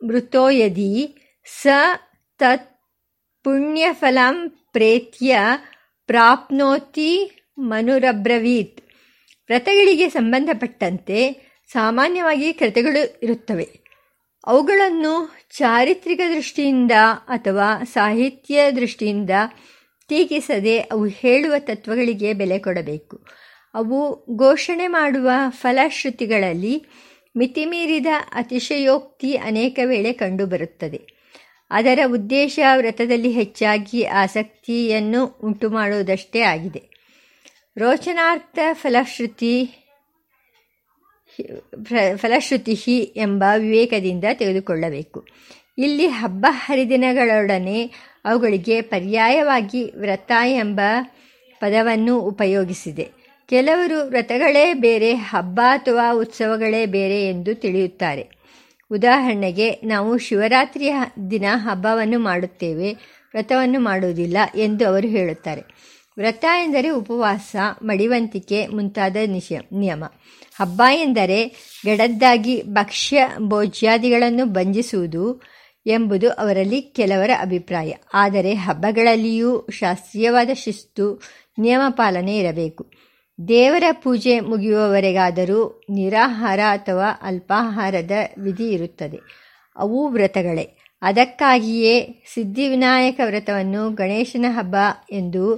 [0.04, 1.66] ಮೃತೋ ಯದಿ ಸ
[2.38, 2.80] ತತ್
[3.44, 5.38] ಪುಣ್ಯಫಲಂ ಪ್ರೇತ್ಯ
[6.06, 8.80] ಪ್ರಾಪ್ನೋತಿ ಮನುರಬ್ರವೀತ್.
[9.48, 11.36] ವ್ರತಗಳಿಗೆ ಸಂಬಂಧಪಟ್ಟಂತೆ
[11.68, 13.82] ಸಾಮಾನ್ಯವಾಗಿ ಕೃತಗಳು ಇರುತ್ತವೆ.
[14.46, 16.92] ಅವುಗಳನ್ನು ಚಾರಿತ್ರಿಕ ದೃಷ್ಟಿಯಿಂದ
[17.28, 19.30] ಅಥವಾ ಸಾಹಿತ್ಯ ದೃಷ್ಟಿಯಿಂದ
[20.08, 23.26] ಟೀಕಿಸದೆ ಅವು ಹೇಳುವ ತತ್ವಗಳಿಗೆ ಬೆಲೆ ಕೊಡಬೇಕು.
[23.74, 26.86] ಅವು ಘೋಷಣೆ ಮಾಡುವ ಫಲಶ್ರುತಿಗಳಲ್ಲಿ
[27.36, 31.00] ಮಿತಿಮೀರಿದ ಅತಿಶಯೋಕ್ತಿ ಅನೇಕ ವೇಳೆ ಕಂಡುಬರುತ್ತದೆ.
[31.70, 36.82] ಅದರ ಉದ್ದೇಶ ವ್ರತದಲ್ಲಿ ಹೆಚ್ಚಾಗಿ ಆಸಕ್ತಿಯನ್ನು ಉಂಟು ಮಾಡುವುದಷ್ಟೇ ಆಗಿದೆ.
[37.78, 39.70] ರೋಚನಾರ್ಥ ಫಲಶ್ರುತಿ
[42.16, 42.72] ಫಲಶ್ರುತಿ
[43.16, 45.26] ಎಂಬ ವಿವೇಕದಿಂದ ತೆಗೆದುಕೊಳ್ಳಬೇಕು.
[45.78, 47.90] ಇಲ್ಲಿ ಹಬ್ಬ ಹರಿದಿನಗಳೊಡನೆ
[48.24, 50.80] ಅವುಗಳಿಗೆ ಪರ್ಯಾಯವಾಗಿ ವ್ರತ ಎಂಬ
[51.60, 53.08] ಪದವನ್ನು ಉಪಯೋಗಿಸಿದೆ.
[53.48, 58.28] ಕೆಲವರು ವ್ರತಗಳೇ ಬೇರೆ, ಹಬ್ಬ ಅಥವಾ ಉತ್ಸವಗಳೇ ಬೇರೆ ಎಂದು ತಿಳಿಯುತ್ತಾರೆ.
[58.90, 60.94] ಉದಾಹರಣೆಗೆ, ನಾವು ಶಿವರಾತ್ರಿಯ
[61.30, 62.92] ದಿನ ಹಬ್ಬವನ್ನು ಮಾಡುತ್ತೇವೆ,
[63.34, 65.62] ವ್ರತವನ್ನು ಮಾಡುವುದಿಲ್ಲ ಎಂದು ಅವರು ಹೇಳುತ್ತಾರೆ.
[66.18, 69.16] ವ್ರತ ಎಂದರೆ ಉಪವಾಸ, ಮಡಿವಂತಿಕೆ ಮುಂತಾದ
[69.72, 70.04] ನಿಯಮ.
[70.60, 71.48] ಹಬ್ಬ ಎಂದರೆ
[71.86, 75.51] ಗಡದ್ದಾಗಿ ಭಕ್ಷ್ಯ ಭೋಜ್ಯಾದಿಗಳನ್ನು ಬಂಧಿಸುವುದು
[75.86, 77.92] ಎಂಬುದು ಅವರಲ್ಲಿ ಕೆಲವರ ಅಭಿಪ್ರಾಯ.
[78.14, 81.22] ಆದರೆ ಹಬ್ಬಗಳಲ್ಲಿಯೂ ಶಾಸ್ತ್ರೀಯವಾದ ಶಿಸ್ತು,
[81.58, 82.92] ನಿಯಮ ಪಾಲನೆ ಇರಬೇಕು.
[83.48, 89.18] ದೇವರ ಪೂಜೆ ಮುಗಿಯುವವರೆಗಾದರೂ ನಿರಾಹಾರ ಅಥವಾ ಅಲ್ಪಾಹಾರದ ವಿಧಿ ಇರುತ್ತದೆ.
[89.76, 90.78] ಅವು ವ್ರತಗಳೇ.
[91.02, 94.76] ಅದಕ್ಕಾಗಿಯೇ ಸಿದ್ಧಿವಿನಾಯಕ ವ್ರತವನ್ನು ಗಣೇಶನ ಹಬ್ಬ
[95.10, 95.54] ಎಂದು,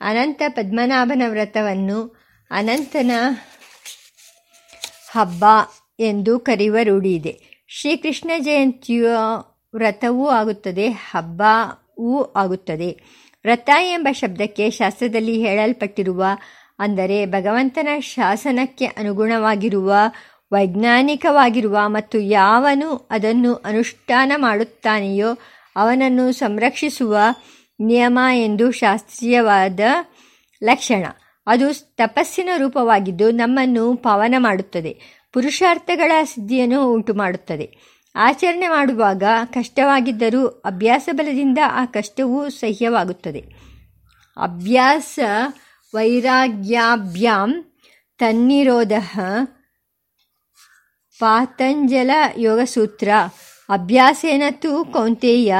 [0.00, 2.16] ಅನಂತ ಪದ್ಮನಾಭನ ವ್ರತವನ್ನು
[2.50, 3.10] ಅನಂತನ
[5.10, 5.44] ಹಬ್ಬ
[5.98, 7.45] ಎಂದು ಕರೆಯುವ ರೂಢಿಯಿದೆ.
[7.68, 9.08] ಶ್ರೀಕೃಷ್ಣ ಜಯಂತಿಯ
[9.74, 12.90] ವ್ರತವೂ ಆಗುತ್ತದೆ ಹಬ್ಬವೂ ಆಗುತ್ತದೆ.
[13.44, 16.24] ವ್ರತ ಎಂಬ ಶಬ್ದಕ್ಕೆ ಶಾಸ್ತ್ರದಲ್ಲಿ ಹೇಳಲ್ಪಟ್ಟಿರುವ
[16.78, 19.94] ಅಂದರೆ ಭಗವಂತನ ಶಾಸನಕ್ಕೆ ಅನುಗುಣವಾಗಿರುವ,
[20.52, 25.38] ವೈಜ್ಞಾನಿಕವಾಗಿರುವ ಮತ್ತು ಯಾವನು ಅದನ್ನು ಅನುಷ್ಠಾನ ಮಾಡುತ್ತಾನೆಯೋ
[25.76, 27.18] ಅವನನ್ನು ಸಂರಕ್ಷಿಸುವ
[27.80, 29.80] ನಿಯಮ ಎಂದು ಶಾಸ್ತ್ರೀಯವಾದ
[30.64, 31.04] ಲಕ್ಷಣ.
[31.46, 35.15] ಅದು ತಪಸ್ಸಿನ ರೂಪವಾಗಿದ್ದು ನಮ್ಮನ್ನು ಪಾವನ ಮಾಡುತ್ತದೆ.
[35.36, 37.66] ಪುರುಷಾರ್ಥಗಳ ಸಿದ್ಧಿಯನ್ನು ಉಂಟು ಮಾಡುತ್ತದೆ
[38.16, 43.44] ಆಚರಣೆ ಮಾಡುವಾಗ ಕಷ್ಟವಾಗಿದ್ದರೂ ಅಭ್ಯಾಸ ಬಲದಿಂದ ಆ ಕಷ್ಟವೂ ಸಹ್ಯವಾಗುತ್ತದೆ.
[44.36, 45.18] ಅಭ್ಯಾಸ
[45.94, 47.64] ವೈರಾಗ್ಯಾಭ್ಯಾಂ
[48.18, 48.92] ತನ್ನಿರೋಧ
[51.20, 53.08] ಪಾತಂಜಲ ಯೋಗಸೂತ್ರ.
[53.68, 55.54] ಅಭ್ಯಾಸೇನ ತು ಕೌಂತೆಯ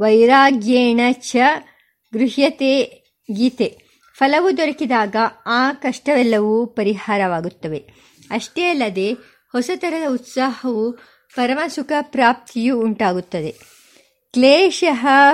[0.00, 1.36] ವೈರಾಗ್ಯೇಣ ಚ
[2.14, 2.72] ಗೃಹ್ಯತೆ
[3.32, 3.78] ಗೀತೆ.
[4.16, 8.11] ಫಲವು ದೊರಕಿದಾಗ ಆ ಕಷ್ಟವೆಲ್ಲವೂ ಪರಿಹಾರವಾಗುತ್ತವೆ.
[8.32, 9.16] ಅಷ್ಟೇ ಅಲ್ಲದೆ
[9.52, 10.98] ಹೊಸ ಥರದ ಉತ್ಸಾಹವು
[11.36, 13.54] ಪರಮಸುಖ ಪ್ರಾಪ್ತಿಯೂ ಉಂಟಾಗುತ್ತದೆ.
[14.32, 14.84] ಕ್ಲೇಶ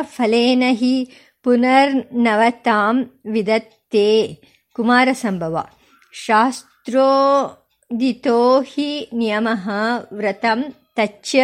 [0.03, 4.39] ಫಲೇನ ಹಿ ಪುನರ್ನವತಾಂ ವಿದತ್ತೆ
[4.73, 5.67] ಕುಮಾರ ಸಂಭವ
[6.13, 9.49] ಶಾಸ್ತ್ರೋದಿತೋ ಹಿ ನಿಯಮ
[10.13, 10.65] ವ್ರತಂ
[10.97, 11.37] ತಚ್ಚ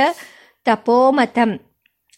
[0.65, 1.61] ತಪೋಮತಂ.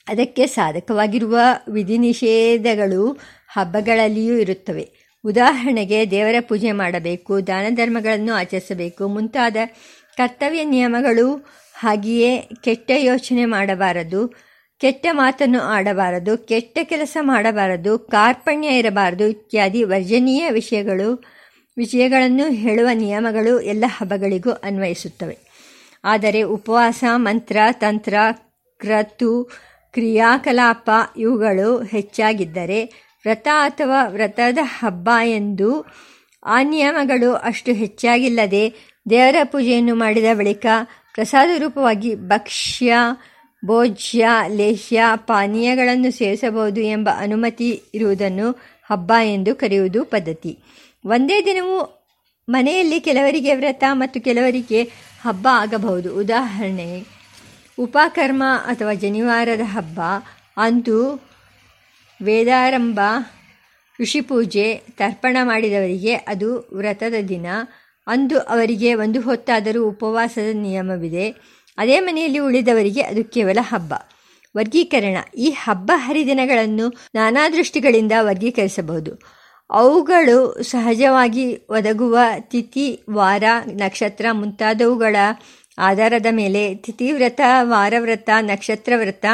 [0.09, 3.19] ಅದಕ್ಕೆ ಸಾಧಕವಾಗಿರುವ ವಿಧಿ ನಿಷೇಧಗಳು
[3.49, 5.06] ಹಬ್ಬಗಳಲ್ಲಿಯೂ ಇರುತ್ತವೆ.
[5.27, 9.57] ಉದಾಹರಣೆಗೆ ದೇವರ ಪೂಜೆ ಮಾಡಬೇಕು, ದಾನ ಧರ್ಮಗಳನ್ನು ಆಚರಿಸಬೇಕು, ಮುಂತಾದ
[10.17, 11.27] ಕರ್ತವ್ಯ ನಿಯಮಗಳು
[11.75, 14.21] ಹಾಗೆಯೇ ಕೆಟ್ಟ ಯೋಚನೆ ಮಾಡಬಾರದು,
[14.79, 21.09] ಕೆಟ್ಟ ಮಾತನ್ನು ಆಡಬಾರದು, ಕೆಟ್ಟ ಕೆಲಸ ಮಾಡಬಾರದು, ಕಾರ್ಪಣ್ಯ ಇರಬಾರದು ಇತ್ಯಾದಿ ವರ್ಜನೀಯ ವಿಷಯಗಳು,
[21.77, 25.39] ವಿಷಯಗಳನ್ನು ಹೇಳುವ ನಿಯಮಗಳು ಎಲ್ಲ ಹಬ್ಬಗಳಿಗೂ ಅನ್ವಯಿಸುತ್ತವೆ.
[26.05, 28.15] ಆದರೆ ಉಪವಾಸ, ಮಂತ್ರ, ತಂತ್ರ,
[28.79, 29.33] ಕ್ರತು,
[29.93, 35.87] ಕ್ರಿಯಾಕಲಾಪ ಇವುಗಳು ಹೆಚ್ಚಾಗಿದ್ದರೆ ವ್ರತ ಅಥವಾ ವ್ರತದ ಹಬ್ಬ ಎಂದು
[36.45, 38.75] ಆ ನಿಯಮಗಳು ಅಷ್ಟು ಹೆಚ್ಚಾಗಿಲ್ಲದೆ
[39.11, 40.67] ದೇವರ ಪೂಜೆಯನ್ನು ಮಾಡಿದ ಬಳಿಕ
[41.15, 42.95] ಪ್ರಸಾದ ರೂಪವಾಗಿ ಭಕ್ಷ್ಯ,
[43.65, 48.51] ಭೋಜ್ಯ, ಲೇಹ್ಯ, ಪಾನೀಯಗಳನ್ನು ಸೇವಿಸಬಹುದು ಎಂಬ ಅನುಮತಿ ಇರುವುದನ್ನು
[48.91, 50.59] ಹಬ್ಬ ಎಂದು ಕರೆಯುವುದು ಪದ್ಧತಿ.
[51.07, 52.09] ಒಂದೇ ದಿನವೂ
[52.49, 54.83] ಮನೆಯಲ್ಲಿ ಕೆಲವರಿಗೆ ವ್ರತ ಮತ್ತು ಕೆಲವರಿಗೆ
[55.23, 56.15] ಹಬ್ಬ ಆಗಬಹುದು.
[56.15, 57.05] ಉದಾಹರಣೆ,
[57.79, 60.01] ಉಪಕರ್ಮ ಅಥವಾ ಜನಿವಾರದ ಹಬ್ಬ.
[60.57, 61.27] ಅಂದು
[62.23, 63.01] ವೇದಾರಂಭ,
[64.03, 67.47] ಋಷಿಪೂಜೆ, ತರ್ಪಣ ಮಾಡಿದವರಿಗೆ ಅದು ವ್ರತದ ದಿನ.
[68.07, 71.31] ಅಂದು ಅವರಿಗೆ ಒಂದು ಹೊತ್ತಾದರೂ ಉಪವಾಸದ ನಿಯಮವಿದೆ.
[71.79, 73.95] ಅದೇ ಮನೆಯಲ್ಲಿ ಉಳಿದವರಿಗೆ ಅದು ಕೇವಲ ಹಬ್ಬ.
[74.57, 75.17] ವರ್ಗೀಕರಣ.
[75.39, 79.21] ಈ ಹಬ್ಬ ಹರಿದಿನಗಳನ್ನು ನಾನಾ ದೃಷ್ಟಿಗಳಿಂದ ವರ್ಗೀಕರಿಸಬಹುದು.
[79.71, 85.17] ಅವುಗಳು ಸಹಜವಾಗಿ ಒದಗುವ ತಿಥಿ, ವಾರ, ನಕ್ಷತ್ರ ಮುಂತಾದವುಗಳ
[85.79, 89.25] ಆಧಾರದ ಮೇಲೆ ತಿಥಿವ್ರತ ವಾರವ್ರತ ನಕ್ಷತ್ರ ವ್ರತ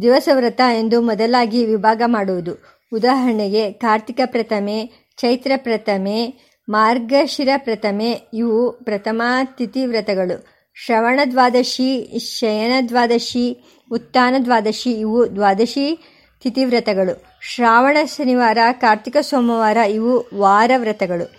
[0.00, 2.82] ದಿವಸ ವ್ರತ ಎಂದು ಮೊದಲಾಗಿ ವಿಭಾಗ ಮಾಡುವುದು.
[2.92, 6.34] ಉದಾಹರಣೆಗೆ, ಕಾರ್ತಿಕ ಪ್ರಥಮೆ, ಚೈತ್ರ ಪ್ರಥಮೆ,
[6.68, 10.46] ಮಾರ್ಗಶಿರ ಪ್ರಥಮೆ, ಇವು ಪ್ರಥಮಾ ತಿಥಿ ವ್ರತಗಳು.
[10.74, 15.98] ಶ್ರವಣ ದ್ವಾದಶಿ, ಶಯನ ದ್ವಾದಶಿ, ಉತ್ಥಾನ ದ್ವಾದಶಿ, ಇವು ದ್ವಾದಶಿ
[16.42, 21.32] ತಿಥಿವ್ರತಗಳು ಶ್ರಾವಣ, ಶನಿವಾರ, ಕಾರ್ತಿಕ, ಸೋಮವಾರ, ಇವು ವಾರ ವ್ರತಗಳು.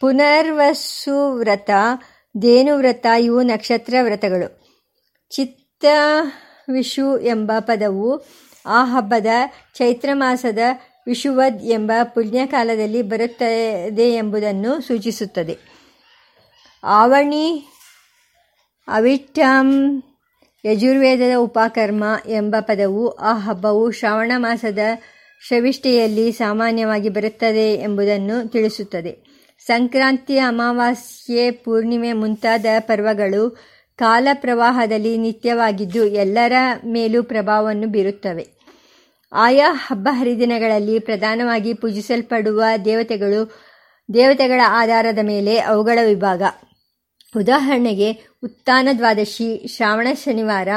[0.00, 1.70] ಪುನರ್ವಸು ವ್ರತ,
[2.42, 4.64] ದೇನು ವ್ರತ, ಇವು ನಕ್ಷತ್ರ ವ್ರತಗಳು.
[5.30, 5.84] ಚಿತ್ತ
[6.72, 8.26] ವಿಷು ಎಂಬ ಪದವು
[8.66, 9.26] ಆ ಹಬ್ಬದ
[9.74, 10.58] ಚೈತ್ರ ಮಾಸದ
[11.06, 15.58] ವಿಷುವದ್ ಎಂಬ ಪುಣ್ಯಕಾಲದಲ್ಲಿ ಬರುತ್ತದೆ ಎಂಬುದನ್ನು ಸೂಚಿಸುತ್ತದೆ.
[16.84, 17.66] ಆವಣಿ
[18.88, 20.02] ಅವಿಟ್ಟಂ
[20.64, 24.78] ಯಜುರ್ವೇದದ ಉಪಕರ್ಮ ಎಂಬ ಪದವು ಆ ಹಬ್ಬವು ಶ್ರಾವಣ ಮಾಸದ
[25.46, 29.34] ಶ್ರವಿಷ್ಠೆಯಲ್ಲಿ ಸಾಮಾನ್ಯವಾಗಿ ಬರುತ್ತದೆ ಎಂಬುದನ್ನು ತಿಳಿಸುತ್ತದೆ.
[29.66, 36.52] ಸಂಕ್ರಾಂತಿ ಅಮಾವಾಸ್ಯೆ ಪೂರ್ಣಿಮೆ ಮುಂತಾದ ಪರ್ವಗಳು ಕಾಲ ಪ್ರವಾಹದಲ್ಲಿ ನಿತ್ಯವಾಗಿದ್ದು ಎಲ್ಲರ
[36.86, 38.46] ಮೇಲೂ ಪ್ರಭಾವವನ್ನು ಬೀರುತ್ತವೆ.
[39.32, 43.60] ಆಯಾ ಹಬ್ಬ ಹರಿದಿನಗಳಲ್ಲಿ ಪ್ರಧಾನವಾಗಿ ಪೂಜಿಸಲ್ಪಡುವ ದೇವತೆಗಳು
[44.14, 46.42] ದೇವತೆಗಳ ಆಧಾರದ ಮೇಲೆ ಅವುಗಳ ವಿಭಾಗ.
[47.36, 48.12] ಉದಾಹರಣೆಗೆ
[48.44, 50.68] ಉತ್ಥಾನ ದ್ವಾದಶಿ, ಶ್ರಾವಣ ಶನಿವಾರ,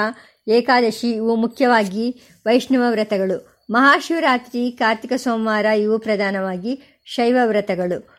[0.47, 3.65] ಏಕಾದಶಿ ಇವು ಮುಖ್ಯವಾಗಿ ವೈಷ್ಣವ ವ್ರತಗಳು.
[3.69, 8.16] ಮಹಾಶಿವರಾತ್ರಿ, ಕಾರ್ತಿಕ ಸೋಮವಾರ ಇವು ಪ್ರಧಾನವಾಗಿ ಶೈವ ವ್ರತಗಳು.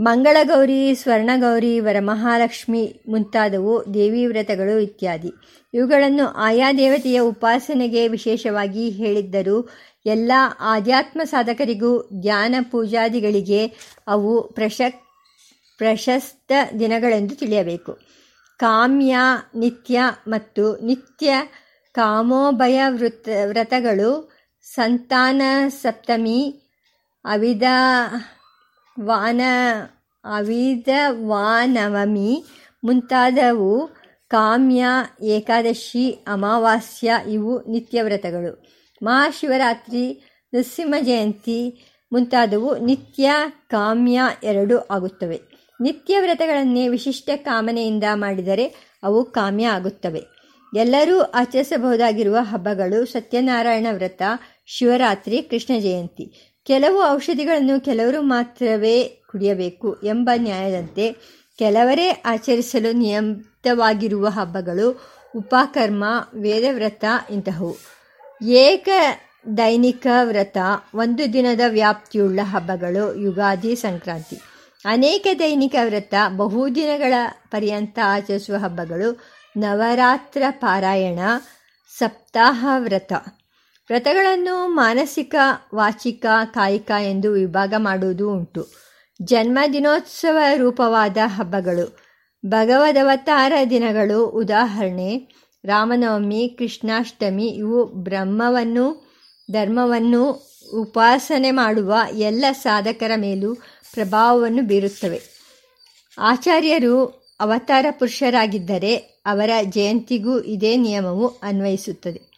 [0.00, 5.30] ಮಂಗಳಗೌರಿ, ಸ್ವರ್ಣಗೌರಿ, ವರಮಹಾಲಕ್ಷ್ಮಿ ಮುಂತಾದವು ದೇವಿ ವ್ರತಗಳು ಇತ್ಯಾದಿ.
[5.74, 9.68] ಇವುಗಳನ್ನು ಆಯಾ ದೇವತೆಯ ಉಪಾಸನೆಗೆ ವಿಶೇಷವಾಗಿ ಹೇಳಿದ್ದರೂ
[10.06, 13.66] ಎಲ್ಲ ಆಧ್ಯಾತ್ಮ ಸಾಧಕರಿಗೂ ಧ್ಯಾನ ಪೂಜಾದಿಗಳಿಗೆ
[14.06, 15.00] ಅವು ಪ್ರಶಕ್,
[15.78, 17.98] ಪ್ರಶಸ್ತ ದಿನಗಳೆಂದು ತಿಳಿಯಬೇಕು.
[18.58, 19.16] ಕಾಮ್ಯ,
[19.54, 21.34] ನಿತ್ಯ ಮತ್ತು ನಿತ್ಯ
[21.92, 26.62] ಕಾಮೋಭಯ ವೃತ, ವ್ರತಗಳು, ಸಂತಾನ ಸಪ್ತಮಿ,
[27.24, 27.62] ಅವಿದ
[29.00, 29.40] ವಾನ
[30.24, 32.44] ಅವಿದವಾನವಮಿ
[32.84, 33.90] ಮುಂತಾದವು
[34.28, 34.86] ಕಾಮ್ಯ,
[35.22, 38.68] ಏಕಾದಶಿ, ಅಮಾವಾಸ್ಯ ಇವು ನಿತ್ಯ ವ್ರತಗಳು
[39.02, 40.22] ಮಹಾಶಿವರಾತ್ರಿ
[40.54, 43.30] ನೃಸಿಂಹ ಜಯಂತಿ ಮುಂತಾದವು ನಿತ್ಯ
[43.70, 45.40] ಕಾಮ್ಯ ಎರಡು ಆಗುತ್ತವೆ.
[45.80, 50.22] ನಿತ್ಯ ವ್ರತಗಳನ್ನೇ ವಿಶಿಷ್ಟ ಕಾಮನೆಯಿಂದ ಮಾಡಿದರೆ ಅವು ಕಾಮ್ಯ ಆಗುತ್ತವೆ.
[50.76, 54.22] ಎಲ್ಲರೂ ಆಚರಿಸಬಹುದಾಗಿರುವ ಹಬ್ಬಗಳು ಸತ್ಯನಾರಾಯಣ ವ್ರತ,
[54.66, 56.51] ಶಿವರಾತ್ರಿ, ಕೃಷ್ಣ ಜಯಂತಿ.
[56.64, 61.16] ಕೆಲವು ಔಷಧಿಗಳನ್ನು ಕೆಲವರು ಮಾತ್ರವೇ ಕುಡಿಯಬೇಕು ಎಂಬ ನ್ಯಾಯದಂತೆ
[61.58, 65.02] ಕೆಲವರೇ ಆಚರಿಸಲು ನಿಯಮಿತವಾಗಿರುವ ಹಬ್ಬಗಳು,
[65.36, 67.76] ಉಪಕರ್ಮ, ವೇದವ್ರತ ಇಂತಹವು
[68.42, 68.88] ಏಕ
[69.56, 70.56] ದೈನಿಕ ವ್ರತ,
[70.94, 74.36] ಒಂದು ದಿನದ ವ್ಯಾಪ್ತಿಯುಳ್ಳ ಹಬ್ಬಗಳು, ಯುಗಾದಿ ಸಂಕ್ರಾಂತಿ.
[74.84, 77.14] ಅನೇಕ ದೈನಿಕ ವ್ರತ ಬಹುದಿನಗಳ
[77.50, 79.24] ಪರ್ಯಂತ ಆಚರಿಸುವ ಹಬ್ಬಗಳು
[79.56, 81.18] ನವರಾತ್ರ ಪಾರಾಯಣ,
[81.98, 83.12] ಸಪ್ತಾಹ ವ್ರತ.
[83.88, 85.34] ವ್ರತಗಳನ್ನು ಮಾನಸಿಕ,
[85.74, 88.66] ವಾಚಿಕ, ಕಾಯಿಕ ಎಂದು ವಿಭಾಗ ಮಾಡುವುದು ಉಂಟು.
[89.22, 91.98] ಜನ್ಮ ದಿನೋತ್ಸವ ರೂಪವಾದ ಹಬ್ಬಗಳು.
[92.46, 95.28] ಭಗವದವತಾರ ದಿನಗಳು ಉದಾಹರಣೆ,
[95.64, 99.12] ರಾಮನವಮಿ, ಕೃಷ್ಣಾಷ್ಟಮಿ, ಇವು ಬ್ರಹ್ಮವನ್ನು,
[99.50, 103.54] ಧರ್ಮವನ್ನು ಉಪಾಸನೆ ಮಾಡುವ ಎಲ್ಲ ಸಾಧಕರ ಮೇಲೂ
[103.94, 105.20] ಪ್ರಭಾವವನ್ನು ಬೀರುತ್ತವೆ.
[106.18, 107.04] ಆಚಾರ್ಯರು
[107.40, 112.31] ಅವತಾರ ಪುರುಷರಾಗಿದ್ದರೆ ಅವರ ಜಯಂತಿಗೂ ಇದೇ ನಿಯಮವು ಅನ್ವಯಿಸುತ್ತದೆ.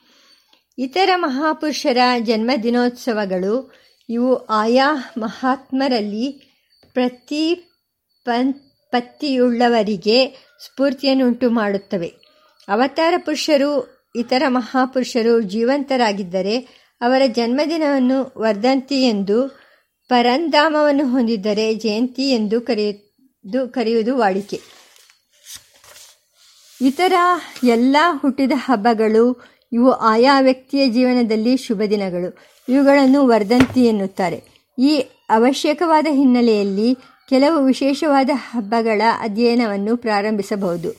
[0.79, 3.73] ಇತರ ಮಹಾಪುರುಷರ ಜನ್ಮದಿನೋತ್ಸವಗಳು,
[4.09, 6.55] ಇವು ಆಯಾ ಮಹಾತ್ಮರಲ್ಲಿ
[6.93, 7.55] ಪ್ರತಿ
[8.91, 10.27] ಪತ್ತಿಯುಳ್ಳವರಿಗೆ
[10.65, 12.15] ಸ್ಫೂರ್ತಿಯನ್ನುಂಟು ಮಾಡುತ್ತವೆ.
[12.69, 13.71] ಅವತಾರ ಪುರುಷರು,
[14.17, 16.59] ಇತರ ಮಹಾಪುರುಷರು ಜೀವಂತರಾಗಿದ್ದರೆ
[17.01, 19.65] ಅವರ ಜನ್ಮದಿನವನ್ನು ವರ್ಧಂತಿ ಎಂದು,
[20.09, 24.61] ಪರಂಧಾಮವನ್ನು ಹೊಂದಿದ್ದರೆ ಜಯಂತಿ ಎಂದು ಕರೆಯುವುದು ಕರೆಯುವುದು ವಾಡಿಕೆ.
[26.81, 27.13] ಇತರ
[27.65, 32.39] ಎಲ್ಲ ಹುಟ್ಟಿದ ಹಬ್ಬಗಳು ಇವು ಆಯಾ ವ್ಯಕ್ತಿಯ ಜೀವನದಲ್ಲಿ ಶುಭ ದಿನಗಳು.
[32.69, 34.45] ಇವುಗಳನ್ನು ವರ್ಧಂತಿ ಎನ್ನುತ್ತಾರೆ.
[34.79, 34.99] ಈ
[35.31, 36.97] ಅವಶ್ಯಕವಾದ ಹಿನ್ನೆಲೆಯಲ್ಲಿ
[37.29, 40.91] ಕೆಲವು ವಿಶೇಷವಾದ ಹಬ್ಬಗಳ ಅಧ್ಯಯನವನ್ನು ಪ್ರಾರಂಭಿಸಬಹುದು.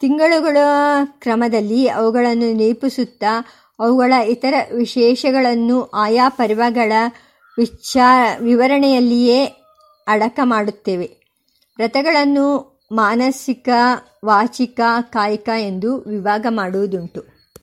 [0.00, 0.56] ತಿಂಗಳುಗಳ
[1.04, 3.44] ಕ್ರಮದಲ್ಲಿ ಅವುಗಳನ್ನು ನಿರೂಪಿಸುತ್ತಾ
[3.80, 6.92] ಅವುಗಳ ಇತರ ವಿಶೇಷಗಳನ್ನು ಆಯಾ ಪರ್ವಗಳ
[7.58, 9.44] ವಿಚಾ ವಿವರಣೆಯಲ್ಲಿಯೇ
[10.06, 11.10] ಅಡಕ ಮಾಡುತ್ತೇವೆ.
[11.76, 13.68] ವ್ರತಗಳನ್ನು ಮಾನಸಿಕ,
[14.24, 17.31] ವಾಚಿಕ, ಕಾಯಿಕ ಎಂದು ವಿಭಾಗ ಮಾಡುವುದುಂಟು.